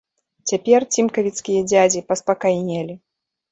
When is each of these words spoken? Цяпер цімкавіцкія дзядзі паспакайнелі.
Цяпер 0.51 0.85
цімкавіцкія 0.95 1.61
дзядзі 1.69 2.03
паспакайнелі. 2.09 3.01